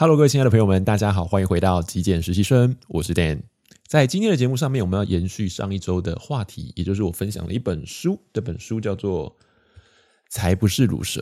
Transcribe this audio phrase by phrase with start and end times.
[0.00, 3.42] Hello，各位亲爱的朋友们，大家好，欢迎回到极简实习生，我是 Dan。
[3.86, 9.30] 在今天的节目上面，我们要延续上一周的话题，也就是我分享了一本书，这本书叫做
[10.30, 11.20] 《才不是乳蛇》。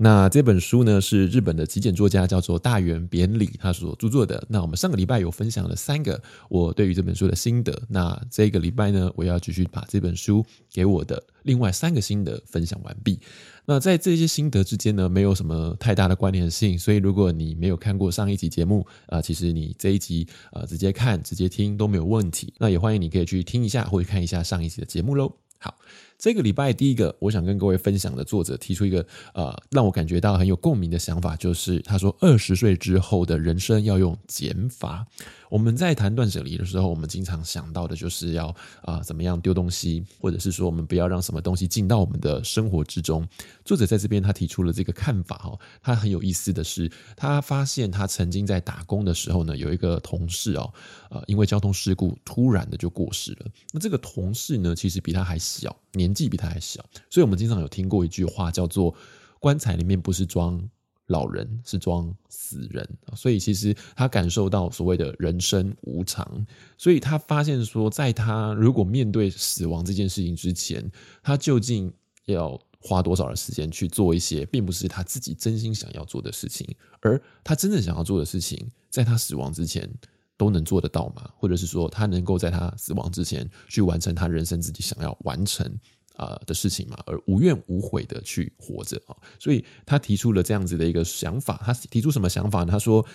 [0.00, 4.42] 那这本书呢，是日本的极简作家叫做大原扁里他所著作的。
[4.48, 7.82] 那我们上个礼拜有分享了三个我对于这本书的心得。
[7.88, 13.18] 那这个礼拜呢，我要继续把这本书给我的另外三个心得分享完毕。
[13.64, 22.54] 那在这些心得之间呢，没有什么太大的关联性，所以如果你没有看过上一集节目啊，其实你这一集啊直接看、直接听都没有问题。
[22.58, 25.34] 那也欢迎你可以去听一下或者看一下上一集的节目喽。
[25.58, 25.74] 好，
[26.18, 35.06] 这个礼拜第一个我想跟各位分享的作者提出一个呃让我感觉到很有共鸣的想法，就是他说二十岁之后的人生要用减法。
[35.48, 38.48] 我们在谈断舍离的时候，我们经常想到的就是要
[38.82, 43.26] 啊、呃、怎么样丢东西，或者是说我们不要让什么东西进到我们的生活之中。
[43.64, 50.70] 作者在这边他提出了这个看法哦，他很有意思的是，他发现他曾经在打工的时候呢，有一个同事哦，
[51.10, 53.46] 呃，因为交通事故突然的就过世了。
[53.72, 58.94] 那这个同事呢，其实比他还小，年纪比他还小，所以我们经常有听过一句话叫做
[59.40, 60.62] “棺材里面不是装”
[61.08, 62.86] 老人是装死人，
[63.16, 70.90] 所以其实他感受到所谓的人生无常，所以他发现说，在他如果面对死亡这件事情之前，
[71.22, 71.90] 他究竟
[72.26, 76.68] 要花多少的时间去做一些并不是他自己真心想要做的事情，
[77.00, 79.90] 而他真正想要做的事情，在他死亡之前
[80.38, 81.28] 都能做得到吗？
[81.36, 85.70] 或者是说，他能够在他死亡之前去完成他人生自己想要完成？
[86.16, 91.62] 啊的事情嘛，而无怨无悔的去活着啊，所以他提出了这样子的一个想法。
[91.64, 92.72] 他提出什么想法呢？
[92.72, 93.06] 他说：“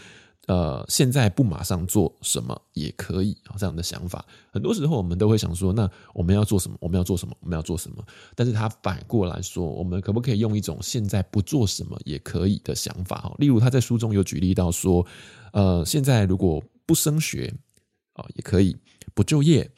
[0.48, 6.78] 呃，现在不马上做什么也可以啊。”这样的想法，很多时候我们都会想说：“那我们要做什么？
[6.80, 7.36] 我们要做什么？
[7.42, 8.02] 我们要做什么？”
[8.38, 15.06] 但是他反过来说：“我们可不可以用一种现在不做什么也可以的想法？”哈，例如他在书中有举例到说
[15.52, 17.54] ：“呃，现在如果不升学
[18.14, 18.76] 啊，也可以；
[19.14, 19.72] 不就业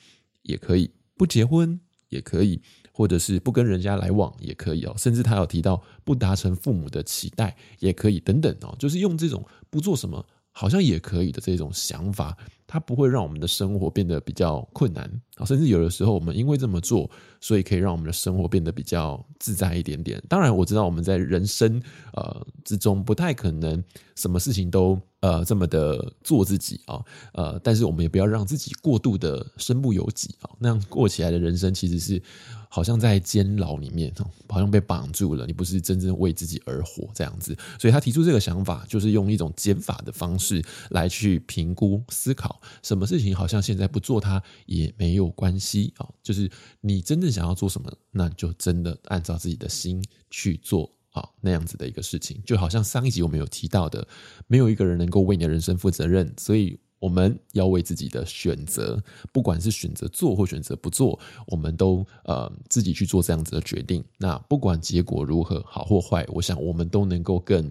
[0.44, 2.61] 也可以；不结婚也可以。”
[2.98, 17.09] 或者是不跟人家来往也可以哦，甚至他有提到不达成父母的期待也可以等等哦，就是用这种不做什么好像也可以的这种想法，它不会让我们的生活变得比较困难啊，甚至有的时候我们因为这么做，
[17.39, 20.21] 所以可以让我们的生活变得比较自在一点点。
[20.27, 21.81] 当然我知道我们在人生
[22.14, 23.83] 呃之中不太可能
[24.15, 27.03] 什么事情都呃这么的做自己啊，
[27.33, 32.21] 呃，但是我们也不要让自己过度的身不由己啊，那样过起来的人生其实是。
[32.67, 34.14] 好像在监牢里面，
[34.49, 35.45] 好像被绑住了。
[35.45, 46.08] 你不是真正为自己而活这样子，所以他提出这个想法，就是用一种减法的方式来去评估思考，什么事情好像现在不做它也没有关系啊。
[46.23, 46.49] 就是
[46.82, 52.42] 你真正想要做什么，那就真的按照自己的心去做啊，那样子的一个事情。
[52.45, 54.08] 就好像上一集我们有提到的，
[54.48, 56.80] 没有一个人能够为你的人生负责任，所以。
[56.98, 64.04] 我们要为自己的选择，不管是选择做或选择不做，我们都呃自己去做这样子的决定。
[64.17, 67.70] 那不管结果如何，好或坏，我想我们都能够更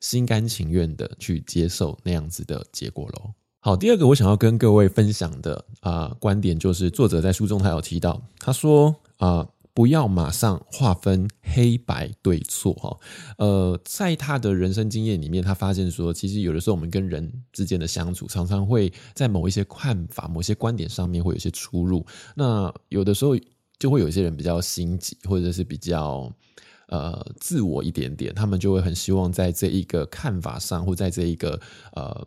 [0.00, 3.32] 心甘情愿的去接受那样子的结果喽。
[3.66, 9.48] 好，第二个我想要跟各位分享的啊、呃、观点，就是作者在书中他有提到，他说啊。
[9.74, 12.98] 不要马上划分黑白对错哈，
[13.36, 22.06] 呃，在他的人生经验里面，他发现说，其实有的时候我们跟人之间的相处，常常会在某一些看法、某些观点上面会有一些出入。
[22.34, 23.36] 那有的时候
[23.78, 26.32] 就会有一些人比较心急，或者是比较
[26.88, 31.60] 呃自我一点点，他们就会很希望在这一个看法上，或在这一个
[31.92, 32.26] 呃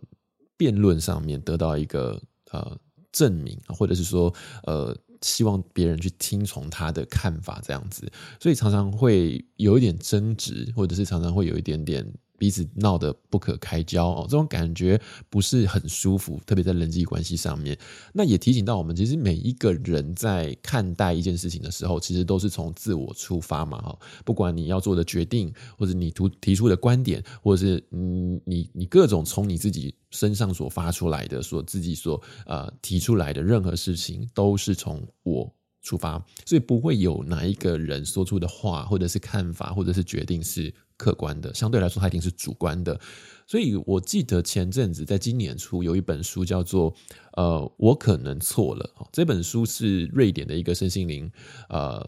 [0.59, 2.21] 辩论上面得到一个
[2.51, 2.77] 呃
[3.11, 4.31] 证明，或者是说
[4.63, 4.95] 呃。
[5.21, 8.09] 希望别人去听从他的看法，这样子，
[8.39, 12.09] 所以常常会有一点争执，或者是常常会有一点点。
[12.39, 17.77] 彼此闹得不可开交哦，这种感觉不是很舒服，特别在人际关系上面。
[18.13, 23.99] 那也提醒到我们，其实每一个人在看待一件事情的时候，其实都是从自我出发嘛，哈。
[24.23, 35.53] 不管你要做的决定，或者你提提出的观点，或者是你，你你各种从你自己身上所发出来的，所自己所呃提出来的任何事情，都是从我
[35.89, 40.73] 出发，所以不会有哪一个人说出的话，或者是看法，或者是决定是。
[40.99, 42.99] 客观的，相对来说，它一定是主观的。
[43.47, 46.91] 所以我记得前阵子在今年初有一本书叫做
[47.37, 48.83] 《呃，我可能错了》。
[49.09, 51.31] 这本书是瑞典的一个身心灵
[51.69, 52.05] 呃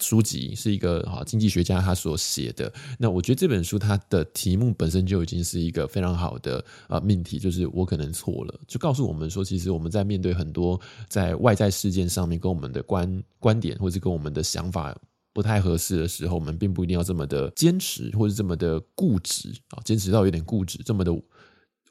[0.00, 2.72] 书籍，是一个哈经济学家他所写的。
[2.98, 14.96] 那我觉得这本书它的题目本身就已经是一个非常好的啊命题，就是我可能错了，就告诉我们说，其实我们在面对很多在外在事件上面跟我们的观观点，或是跟我们的想法。
[15.32, 21.12] 不太合适的时候，我们并不一定要这么的坚持，或者这么的固执啊，坚持到有点固执，这么的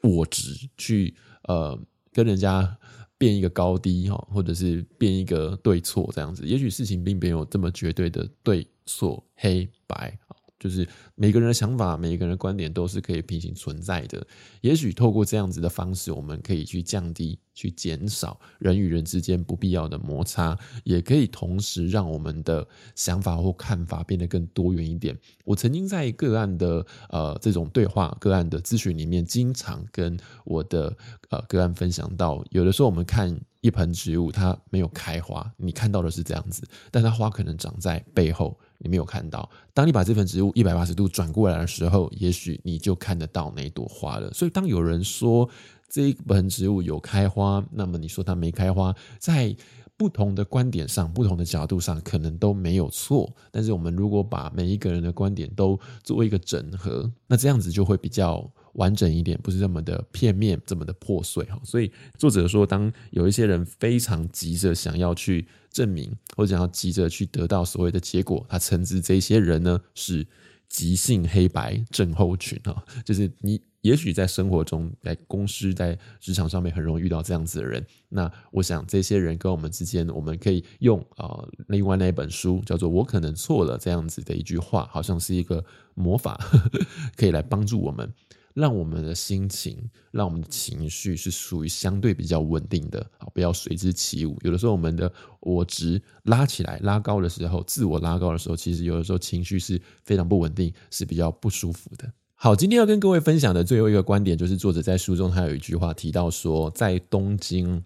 [0.02, 1.14] 我执去
[1.44, 1.76] 呃
[2.12, 2.76] 跟人家
[3.20, 6.42] 变一个高低哈，或者是变一个对错这样子。
[6.46, 10.18] 也许事情并没有这么绝对的对错黑白。
[10.58, 14.26] 就是每个人的想法，每个人的观点都是可以平行存在的。
[14.62, 25.16] 也许透过这样子的方式，我们可以去降低、去减少人与人之间不必要的摩擦，也可以同时让我们的想法或看法变得更多元一点。
[25.44, 30.96] 我曾经在个案的呃这种对话、个案的咨询里面，经常跟我的
[31.28, 38.58] 呃个案分享到，有的时候我们看一盆植物，它没有开花，你看到的是这样子，但它花可能长在背后。
[38.82, 44.32] 你没有看到，当你把这盆植物一百八十度转过来的时候，也许你就看得到那朵花了。
[44.32, 45.46] 所以，当有人说
[45.90, 49.54] 这一盆植物有开花，那么你说它没开花，在
[49.96, 53.30] 不同的观点上、不同的角度上，可能都没有错。
[53.50, 61.60] 但是，我们如果把每一个人的观点都做一个整合，那这样子就会比较完整一点，不是这么的片面、这么的破碎哈。
[61.64, 65.46] 所以，作者说，当有一些人非常急着想要去。
[65.72, 70.26] 证明或者想要急着去得到所谓的结果，他称之这些人呢是
[70.68, 77.84] 急性黑白症候群啊，就是你也许在生活中、在公司、在职场上面很容易遇到这样子的人。
[78.08, 86.38] 那我想这些人跟我们之间，我们可以用啊另外那一本书叫做《我可能错了》这样子的一句话，好像是一个魔法，
[87.16, 88.12] 可以来帮助我们。
[88.52, 89.78] 让我们的心情，
[90.10, 94.36] 让我们的情绪是属于相对比较稳定的，好，不要随之起舞。
[94.42, 102.12] 有的时候，我们的我值拉起来、拉高的时候，自我拉高的时候，其实有的时候情绪是非常不稳定，是比较不舒服的。
[102.42, 107.84] 好，今天要跟各位分享的最后一个观点，就是作者在书中他有一句话提到说，在东京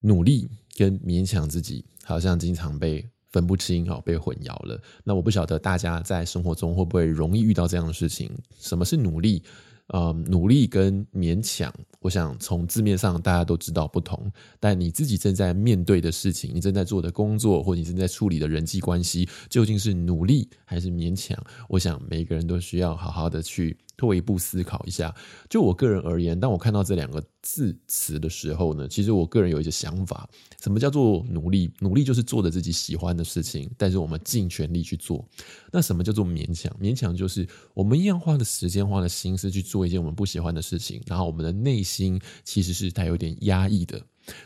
[0.00, 0.48] 努力
[0.78, 3.06] 跟勉强自己，好像经常被。
[3.32, 4.76] 分不清哦，被混淆了。
[5.04, 8.28] 那我不晓得大家在生活中会不会容易遇到这样的事情？
[8.58, 9.40] 什么是努力？
[9.86, 14.30] 呃，努力跟勉强，我想从字面上大家都知道不同。
[14.58, 21.36] 但你自己正在面对的事情，你正在做的工作，或你正在处理的人际关系，究竟是努力还是勉强？
[21.68, 23.76] 我想每个人都需要好好的去。
[23.96, 25.14] 退一步思考一下，
[25.50, 30.26] 就我个人而言，当我看到这两个字词的时候呢，其实我个人有一些想法。
[30.58, 31.70] 什么叫做努力？
[31.80, 35.22] 努力就是做着自己喜欢的事情，但是我们尽全力去做。
[35.70, 36.74] 那什么叫做勉强？
[36.80, 44.00] 勉强就是我们一样花的时间、花的心思去做一件我们不喜欢的事情，然后我们的内心其实是带有点压抑的。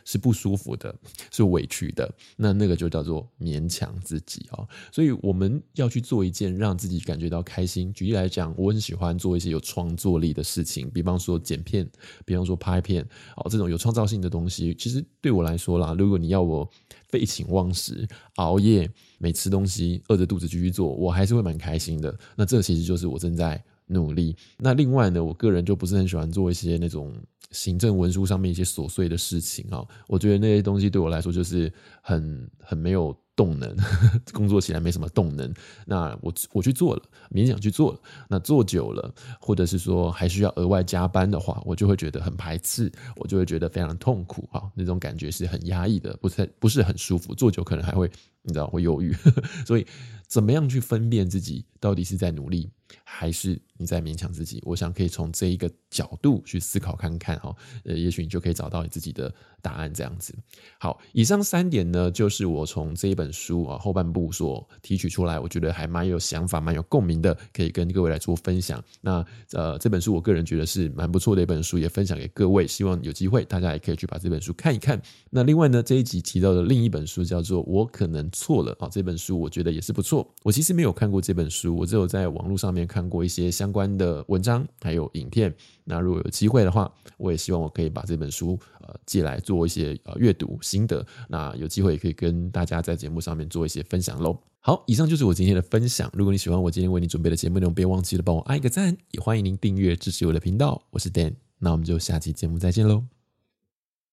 [0.04, 0.94] 是不舒服的，
[1.30, 4.66] 是委屈的，那那个就叫做勉强自己哦。
[4.90, 7.92] 所以我们要去做一件让自己感觉到开心。
[7.92, 11.86] 举例来讲，我很喜欢做一些有创作力的事情，比方说剪片，
[12.24, 13.06] 比方说拍片，
[13.36, 16.66] 哦，这种有创造性的东西，其实对我来说啦，如果你要我
[17.08, 22.16] 废寝忘食、熬夜、没吃东西、饿着肚子继续做，我还是会蛮开心的。
[22.36, 24.36] 那这其实就是我正在努力。
[24.58, 27.12] 那另外呢，我个人就不是很喜欢做一些那种。
[27.50, 31.72] 行政文书上面一些琐碎的事情啊，我觉得那些东西对我来说就是
[32.02, 33.76] 很很没有动能，
[34.32, 35.52] 工作起来没什么动能。
[35.86, 47.34] 那我我去做了，勉强去做了，那做久了，或者是说还需要额外加班的话，我就会觉得很排斥，我就会觉得非常痛苦啊，那种感觉是很压抑的，不是不是很舒服。
[47.34, 48.10] 做久可能还会
[48.42, 49.12] 你知道会忧郁，
[49.66, 49.86] 所以
[50.28, 52.70] 怎么样去分辨自己到底是在努力？
[53.02, 54.62] 还是你在勉强自己？
[54.64, 57.54] 我想可以从这一个角度去思考看看哈，
[57.84, 59.92] 呃，也许你就可以找到你自己的答案。
[59.92, 60.34] 这样子，
[60.78, 68.80] 好，以上三点呢，就是我从这一本本书啊后半部所提取出来，我觉得还蛮有想法、蛮有共鸣的，可以跟各位来做分享。
[69.00, 72.66] 那呃，这本书我个人觉得是蛮不错的一本书，也分享给各位。
[72.66, 75.02] 希望有机会大家也可以去把这本书看一看。
[75.30, 80.26] 那另外呢，这一集提到的另一本书叫做《我可能错了》啊，这本书我觉得也是不错。
[80.44, 82.84] 我其实没有看过这本书，我只有在网络上面。
[82.86, 85.52] 看过一些相关的文章，还有影片。
[85.84, 91.04] 那如果有机会的话，我也希望我可以把这本书呃借来做一些呃阅读心得。
[91.28, 94.38] 那有机会也可以跟大家在节目上面做一些分享喽。
[94.60, 96.10] 好，以上就是我今天的分享。
[96.14, 100.82] 如果你喜欢我今天为你准备的节目内容，别忘记了帮我按一个赞，也欢迎您订阅支持我的频道。
[100.90, 103.04] 我是 Dan，那我们就下期节目再见喽，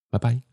[0.10, 0.51] 拜拜。